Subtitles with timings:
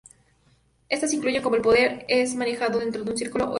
[0.89, 3.49] Estas incluyen cómo el poder es manejado dentro del círculo o el coven.